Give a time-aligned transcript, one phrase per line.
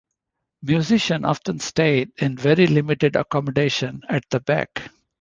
[0.63, 4.89] Musicians often stayed in very limited accommodation at the back.